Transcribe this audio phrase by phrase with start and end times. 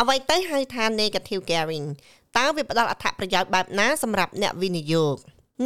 [0.00, 1.86] អ្វីទៅហៅថា negative gearing
[2.36, 5.16] តើវាផ្ដល់អត្ថប្រយោជន៍បែបណាសម្រាប់អ្នកវិនិយោគ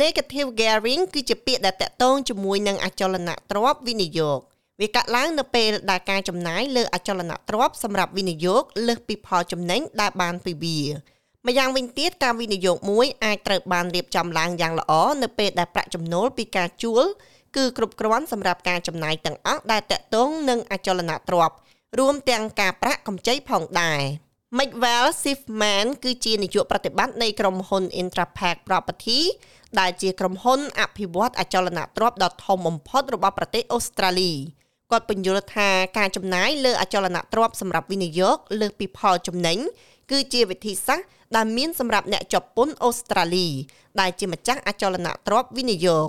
[0.01, 4.39] negative gearing គឺជាពាក្យដែលតាក់ទងជាមួយនឹងអចលនទ្រព្យវិនិយោគ
[4.81, 10.81] វាកាត់ឡើងនៅពេលដែលការចំណាយលើអចលនទ្រព្យសម្រាប់វិនិយោគលើសពីផលចំណេញដែលបានពីវា
[11.47, 14.93] ម្យ៉ាងវិញទៀតការវិនិយោគមួយអាចត្រូវបានរៀបចំឡើងយ៉ាងល្អ
[15.23, 17.05] នៅពេលដែលប្រាក់ចំណូលពីការជួល
[17.57, 21.57] គឺគ្រប់គ្រាន់សម្រាប់ការចំណាយទាំងអស់ដែលតាក់ទងនឹងអចលនទ្រព្យ
[21.99, 24.01] រួមទាំងការប្រាក់កម្ចីផងដែរ
[24.59, 29.21] Mcwell Sifman គឺជានាយកប្រតិបត្តិនៃក្រុមហ៊ុន Intrapac Property
[29.81, 34.33] ដែលជាក្រុមហ៊ុនអភិវឌ្ឍអចលនទ្រព្យដ៏ធំបំផុតរបស់ប្រទេសអូស្ត្រាលី
[34.91, 35.69] គាត់បញ្យល់ថា
[35.99, 39.59] ការចំណាយលើអចលនទ្រព្យសម្រាប់វិនិយោគលើសពីផលចំណេញ
[40.11, 41.07] គឺជាវិធីសាស្ត្រ
[41.37, 43.49] ដែលមានសម្រាប់អ្នកជាប់ពន្ធអូស្ត្រាលី
[44.01, 46.09] ដែលជាម្ចាស់អចលនទ្រព្យវិនិយោគ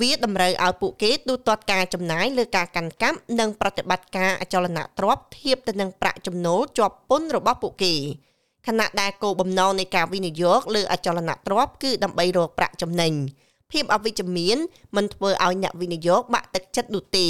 [0.00, 7.94] វាតម្រូវឲ្យពួកគេទូទាត់ការចំណាយលើការកាន់កាប់និងប្រតិបត្តិការអចលនទ្រព្យធៀបទៅនឹងប្រាក់ចំណូលជាប់ពន្ធរបស់ពួកគេ
[8.66, 13.12] ខណៈដែលគោលបំណងនៃការវិនិយោគលើអចលនទ្រព្យគឺដើម្បីរកប្រាក់ចំណេញ
[13.72, 14.58] ភាពអវិជ្ជមាន
[14.96, 17.28] មិនធ្វើឲ្យអ្នកវិនិយោគបាក់ទឹកចិត្តនោះទេ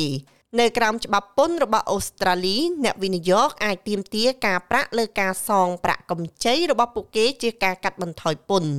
[0.61, 8.73] នៅក្រោមច្បាប់ពន្ធរបស់អូស្ត្រាលីអ្នកវិនិយោគអាចទាមទារការប្រាក់លើការសងប្រាក់កម្ចីរបស់ពួកគេជាការកាត់បន្ថយពន្ធ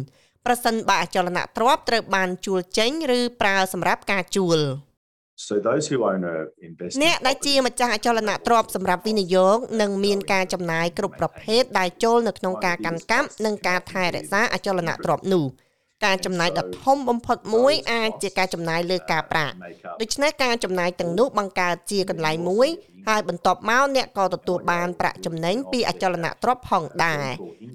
[0.46, 4.62] ប្រសិនបើអចលនទ្រព្យត្រូវបានជួលចេញឬប្រើសម្រាប់ការជួល
[5.48, 6.36] So those who own a
[6.68, 15.46] investment អ្នកដែលជាម្ចាស់អចលនទ្រព្យសម្រាប់វិនិយោគនឹងមានការចំណាយគ្រប់ប្រភេទដែលចូលនៅក្នុងការកាន់កាប់និងការថែរក្សាអចលនទ្រព្យនោះ
[16.06, 19.56] ការចំណាយដ៏ធំបំផុតមួយអាចជាការចំណាយលើការប្រាក់
[20.02, 22.70] ដូច្នេះការចំណាយទាំងនោះបង្កើតជាកន្លែងមួយ
[23.08, 27.28] ហើយបន្ទាប់មកអ្នកក៏ទទួលបានប្រាក់ចំណេញពីអចលនទ្រព្យផងដែរ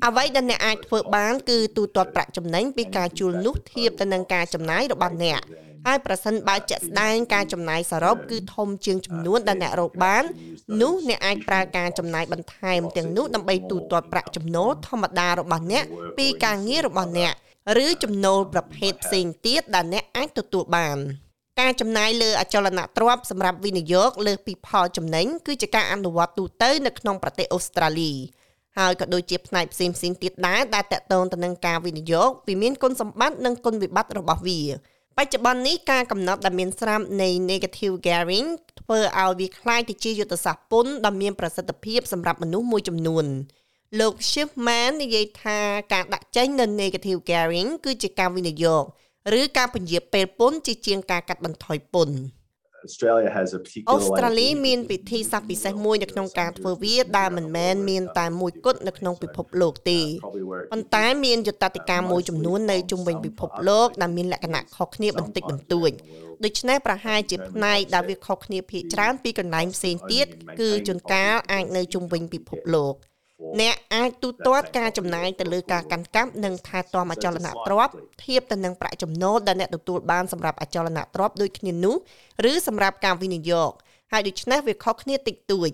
[0.06, 5.40] អ្វីដែលអ្នកអាចធ្វើបានគឺទូទាត់ប្រាក់ចំណេញពីការជួលនោះធៀបទៅនឹងការចំណាយរបស់អ្នក
[5.86, 10.24] ហើយប្រសិនបើជាក់ស្ដែងការចំណាយសរុបគឺធំជាងចំនួនដែលអ្នករកបាន
[10.80, 15.84] នោះអ្នកអាចប្រើការចំណាយបន្ថែមទាំងនោះដើម្បីទូទាត់ប្រាក់ចំណូលធម្មតារបស់អ្នក
[16.18, 17.32] ពីការងាររបស់អ្នក
[17.84, 20.98] ឬចំណូលប្រភេទផ្សេងទៀតដែលអ្នកអាចទទួលបាន
[21.59, 28.11] ការចំណាយលើអចលនទ្រព្យសម្រាប់វិនិយោគលើសពីផលចំណេញគឺជាការអនុវត្តទូទៅនៅក្នុងប្រទេសអូស្ត្រាលី
[28.77, 34.61] ហើយក៏ដូចជាផ្នែកផ្សេងផ្សេងទៀតដែរដែលតកតងទៅនឹងការវិនិយោគវាមានគុណសម្បត្តិនិងគុណវិបត្តិរបស់វា
[35.17, 38.47] បច្ចុប្បន្ននេះការកំណត់ដែលមានស្រាប់នៃ negative gearing
[38.79, 43.25] ធ្វើឲ្យវាคล้ายទៅជាយុទ្ធសាស្ត្រពន្ធដ៏មានប្រសិទ្ធភាពសម្រាប់មនុស្សមួយចំនួន
[43.99, 45.59] លោក Schiffman និយាយថា
[45.93, 48.83] ការដាក់ចេញនៅ negative gearing គឺជាការវិនិយោគ
[49.38, 52.18] ឬការពន្យាពេលពន្ធជាជាងការកាត់បន្ថយពន្ធ
[52.88, 53.60] Australia has a
[53.90, 60.00] អូ particular ស្ត្រាលីមានពិធីសាស្ត្រពិសេសមួយនៅក្នុងការធ្វើវាដែលមិនមែនមានតែមួយគត់នៅក្នុងពិភពលោកទេ
[60.72, 65.90] ប៉ុន្តែមានយុត្តតិកាមួយចំនួននៅជុំវិញពិភពលោកដែលមានលក្ខណៈខុសគ្នាបន្តិចបន្តួច
[66.44, 70.26] ដូច្នេះប្រហែលជាផ្នែកដែលវាខុសគ្នាភាគច្រើនពីកន្លែងផ្សេងទៀត
[70.60, 72.94] គឺជួនកាលអាចនៅជុំវិញពិភពលោក
[73.60, 81.96] អ្នកអាចទូទាត់ការចំណាយទៅលើការកាន់កាប់និងថែទាំអចលនទ្រព្យធៀបទៅនឹងប្រាក់ចំណូលដែលអ្នកទទួលបានសម្រាប់អចលនទ្រព្យដូចគ្នានោះ
[82.50, 83.70] ឬសម្រាប់ការវិនិយោគ
[84.12, 85.70] ហើយដូច្នេះវាខុសគ្នាតិចតួច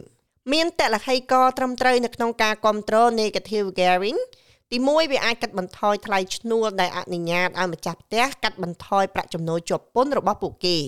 [0.52, 4.20] មានតលហីកត្រឹមត្រូវនៅក្នុងការគ្រប់គ្រង negative gearing
[4.72, 10.78] ទីមួយវាអាចកាត់បន្ថយថ្លៃឈ្នួលដែលអនុញ្ញាតឲ្យម្ចាស់ផ្ទះកាត់បន្ថយប្រាក់ចំណូលជាប់ពន្ធរបស់ពួកគេ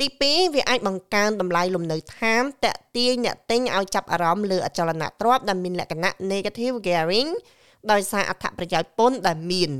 [0.00, 7.30] ទី2វាអាចបង្កើនតម្លៃលំនៅឋានតាក់ទាញអ្នកទិញឲ្យចាប់អារម្មណ៍លើអចលនទ្រព្យដែលមានលក្ខណៈ negative gearing
[7.92, 9.72] ដោយសារអត្ថប្រយោជន៍ពន្ធដែលមាន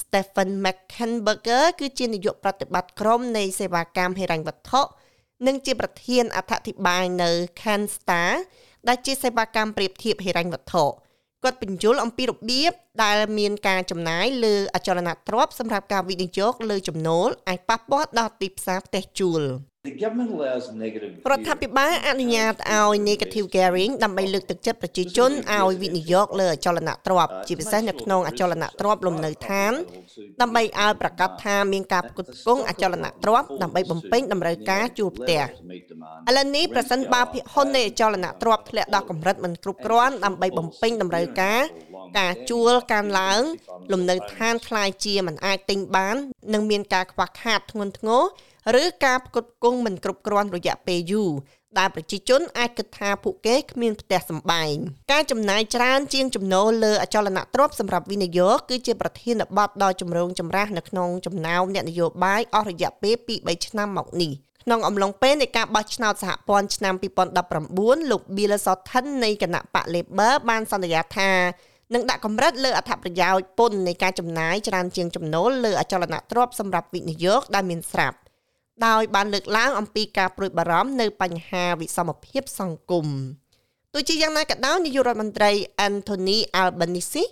[0.00, 4.82] Stephen McKenberger គឺជានាយកប្រតិបត្តិក្រុមនៃសេវាកម្មហិរញ្ញវត្ថុ
[5.46, 7.30] និងជាប្រធានអធិប្បាយនៅ
[7.62, 8.30] Canstar
[8.88, 10.84] ដែលជាសេវាកម្មប្រៀបធៀបហិរញ្ញវត្ថុ
[11.44, 12.72] គាត់បញ្យល់អំពីរបៀប
[13.04, 19.42] ដែលមានការចំណាយលើអចលនទ្រព្យសម្រាប់ការវិនិយោគលើចំណូលអាចប៉ះពាល់ដល់ទីផ្សារផ្ទះជួល
[19.90, 29.72] The government allows negative រដ្ឋាភិបាលអនុញ្ញាតឲ្យ negative gearing ដើម្បីលើកទឹកចិត្តប្រជាជនឲ្យវិនិយោគលើអចលនទ្រព្យជាពិសេសនៅក្នុងអចលនទ្រព្យលំនៅឋាន
[30.41, 36.29] ដើម្បីឲ្យប្រកាសថាមានការផ្គត់ផ្គង់អចលនទ្រព្យដើម្បីបំពេញតម្រូវការជួលផ្ទះ meet demand.
[36.29, 41.61] ឥឡូវនេះប្រសិនបើភាគហ៊ុននៃអចលនទ្រព្យធ្លាក់ដល់កម្រិតមិនគ្រប់គ្រាន់ដើម្បីបំពេញតម្រូវការ
[42.19, 43.41] ការជួលកើនឡើង
[43.91, 46.15] លំនៅឋានคล้ายជាមិនអាចទិញបាន
[46.53, 48.09] និងមានការខ្វះខាតធ្ងន់ធ្ង
[48.75, 51.31] រឬការផ្គត់ផ្គង់មិនគ្រប់គ្រាន់រយៈពេលយូរ
[51.78, 54.74] ដែលប្រជាជនអាចគិតថាពួកគេគ្មានផ្ទះសម្បែង
[55.12, 64.32] ការចំណាយច្រើនជាងចំណូលលើអចលនទ្រព្យសម្រាប់វិនិយោគគឺជាប្រធានបទដ៏ចម្រូងចម្រាសនៅក្នុងចំណោមអ្នកនយោបាយអស់រយៈពេល2-3ឆ្នាំមកនេះ
[64.64, 66.94] ក្នុងអំឡុងពេលនៃការបោះឆ្នោតសហព័ន្ធឆ្នាំ
[67.52, 71.30] 2019លោក Bill Shorten នៃគណៈបក Labor បានសន្យាថា
[71.94, 78.16] នឹងដាក់កម្រិតលើអត្ថប្រយោជន៍ពន្ធនៃការចំណាយច្រើនជាងចំណូលលើអចលនទ្រព្យសម្រាប់វិនិយោគដែលមានស្រាប់
[78.86, 83.06] ដោយបានលើកឡើងអំពីការព្រួយបារម្ភនៅបញ្ហាវិសមភាពសង្គម
[83.92, 85.50] ទោះជាយ៉ាងណាក៏ដោយនាយករដ្ឋមន្ត្រី
[85.86, 87.24] Anthony Albanese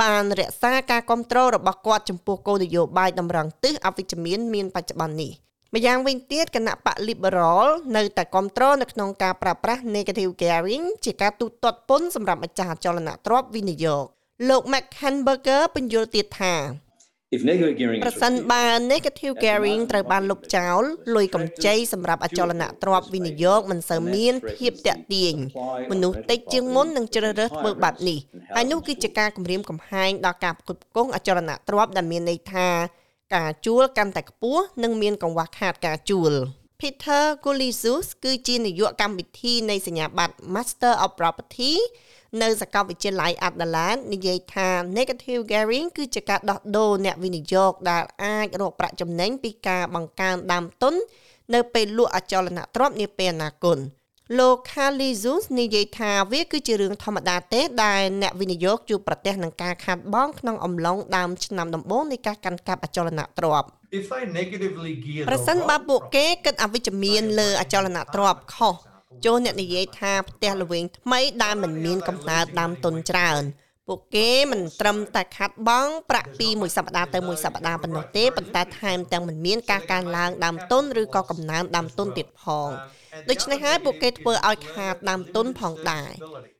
[0.00, 5.32] បានរក្សាការគ្រប់គ្រងរបស់គាត់ចំពោះគោលនយោបាយតម្រង់ទិសអវិជ្ជមានមានបច្ចុប្បន្ននេះ
[5.74, 7.66] ម្យ៉ាងវិញទៀតគណៈបក Liberal
[7.96, 14.04] នៅតែគ្រប់គ្រងនៅក្នុងការប្រើប្រាស់ negative gearing ជាការទូទាត់ពន្ធសម្រាប់ម្ចាស់អចលនទ្រព្យវិនិយោគ
[14.48, 16.89] លោក McHenberger បញ្យល់ទៀតថា If negative gearing
[18.04, 20.82] ប្រសិនបើ negative gearing ត្រូវបានលុបចោល
[21.16, 25.34] លុយកម្ចីសម្រាប់អចលនទ្រព្យវិនិយោគមិនសូវមានភាពតាក់ទាញ
[25.90, 28.18] មនុស្សតិចជាងមុននឹងជ្រើសរើសធ្វើបែបនេះ
[28.56, 32.68] ហើយនោះគឺជាការគម្រាមកំហែងដល់ការផ្គត់ផ្គង់អចលនទ្រព្យដែលមានន័យថា
[33.36, 36.32] ការជួលកាន់តែខ្ពស់និងមានកង្វះខាតការជួល
[36.80, 41.74] Peter Kulisus គឺជានាយកកម្មវិធីនៃសញ្ញាបត្រ Master of Property
[42.42, 44.68] នៅសាកលវិទ្យាល័យ Adelaide និយាយថា
[44.98, 50.94] negative gearing គឺជាការដោះដូរអ្នកវិនិយោគដែលអាចរកប្រាក់ចំណេញពីការបង្កើនដើមទុន
[51.54, 53.78] នៅពេលលក់អចលនទ្រព្យនាពេលអនាគត
[54.38, 63.68] លោក Khalizus និយាយថាវាគឺជារឿងធម្មតាទេដែលអ្នកវិនិយោគជួបប្រទះនឹងការខាតបង់ក្នុងអំឡុងដើមឆ្នាំដំបូងនៃការកាន់កាប់អចលនទ្រព្យ
[63.98, 68.74] If they negatively gear ប្រសិនបើពួកគេគិតអវិជ្ជមានលើអចលនទ្រព្យខុស
[69.24, 73.42] ចូលអ្នកនិយាយថាផ្ទះល្វែងថ្មីដែលមិនមានកំណើតដើមទុនច្រើន
[73.88, 82.68] ពួកគេមិនត្រឹមតែខាត់បង់ប្រាក់ពីមួយសប្តាហ៍ទៅមួយសប្តាហ៍ប៉ុណ្ណោះទេប៉ុន្តែថែមទាំងមិនមានការកើនឡើងដើមទុនឬក៏កំណើនដើមទុនទៀតផង
[83.30, 86.10] ដូច្នេះហើយពួកគេធ្វើឲ្យខាតដើមទុនផងដែរ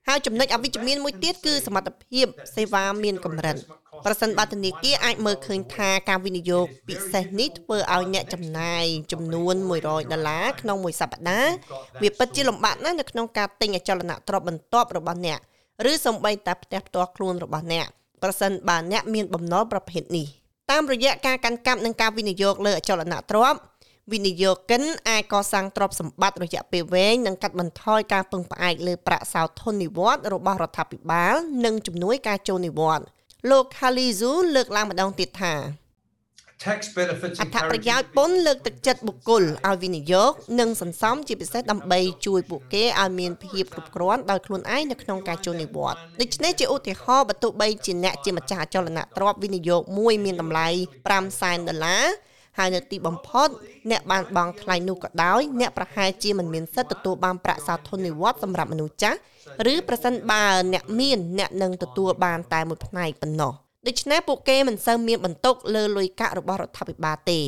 [0.08, 2.26] ហើយចំណុចអវិជ្ជមានមួយទៀតគឺសមត្ថភាព
[2.56, 3.56] សេវាមានកម្រិត
[4.04, 9.54] ប្រសិនបើធនាគារអាចមើលឃើញថាការវិនិយោគពិសេសនេះធ្វើឲ្យអ្នកចំណាយចំនួន
[9.84, 11.52] 100ដុល្លារក្នុងមួយសប្តាហ៍
[12.02, 15.38] វាពិតជាលំបាកណាស់នៅក្នុងការទិញអចលនទ្រព្យបន្ទាប់របស់អ្នក
[15.90, 17.86] ឬសូម្បីតែផ្ទះផ្ទាល់ខ្លួនរបស់អ្នក
[18.22, 20.26] ប្រសិនបើអ្នកមានបំណុលប្រភេទនេះ
[20.70, 23.60] តាមរយៈការកាន់កាប់និងការវិនិយោគលើអចលនទ្រព្យ
[24.12, 33.06] វិនិយោគិនអាចកសាងទ្រព្យសម្បត្តិរយៈពេលវែងនិងកាត់បន្ថយការពឹងផ្អែកលើប្រាក់សោធននិវត្តន៍របស់រដ្ឋាភិបាល និងជំនួយការចូលនិវត្តន៍
[33.48, 35.54] លោក Khalizu លើកឡើងម្ដងទៀតថា
[36.64, 50.68] tax benefits អត្ថប្រយោជន៍ពន្ធលើកទឹកចិត្តបុគ្គលឲ្យវិនិយោគនិងសន្សំជាពិសេសដើម្បីជួយពួកគេឲ្យមានភាពគ្រប់គ្រាន់ដោយខ្លួនឯងនៅក្នុងការចូលនិវត្តន៍ដូច្នេះជាឧទាហរណ៍បើទោះបីជាអ្នកជាម្ចាស់អចលនទ្រព្យវិនិយោគមួយមានតម្លៃ
[51.04, 52.04] 5សែនដុល្លារ
[52.60, 53.48] ហើយនៅទីបំផុត
[53.90, 59.18] អ្នកបានបង់ថ្លៃនោះក៏ដោយអ្នកប្រហែលជាមិនមានសិទ្ធិទទួលបានប្រាក់សោធននិវត្តន៍សម្រាប់មនុស្សចាស់
[59.72, 63.52] ឬប្រសិនបើអ្នកមានអ្នកនឹងទទួលបានតែមួយផ្នែកប៉ុណ្ណោះ
[63.86, 67.40] ដូច្នេះពួកគេមិនសូវមានបន្ទុកលើលុយកាក់របស់រដ្ឋាភិបាលទេ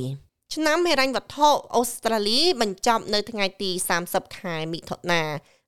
[0.54, 3.70] ឆ្នាំហិរញ្ញវត្ថុអូស្ត្រាលីបញ្ចប់នៅថ្ងៃទី
[4.04, 5.22] 30ខែមិថុនា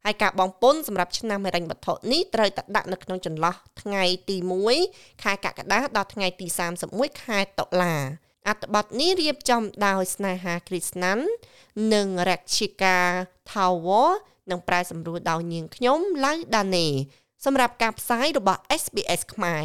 [0.04, 4.36] ហើយការបងពុនសម្រាប់ឆ្នាំហិរញ្ញវត្ថុនេះត្រូវតែដាក់នៅក្នុងចន្លោះថ្ងៃទី
[4.80, 6.46] 1ខែកក្កដាដល់ថ្ងៃទី
[6.86, 7.94] 31ខែតុលា
[8.48, 11.24] អត្ថបទនេះរៀបចំដោយស្នេហាគ្រីស្ណាន់
[11.92, 12.96] និង Rakshika
[13.50, 14.04] Thawa
[14.50, 16.86] និងប្រែសម្រួលដោយនាងខ្ញុំឡៅដាណេ
[17.44, 19.64] សម្រាប់ការផ្សាយរបស់ SBS ខ្មែរ